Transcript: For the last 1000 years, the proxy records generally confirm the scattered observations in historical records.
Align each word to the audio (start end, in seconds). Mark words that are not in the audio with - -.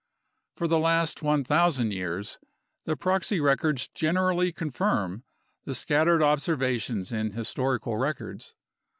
For 0.55 0.67
the 0.67 0.79
last 0.79 1.21
1000 1.21 1.91
years, 1.93 2.39
the 2.85 2.95
proxy 2.97 3.39
records 3.39 3.87
generally 3.89 4.51
confirm 4.51 5.23
the 5.65 5.75
scattered 5.75 6.23
observations 6.23 7.11
in 7.11 7.33
historical 7.33 7.95
records. 7.97 8.55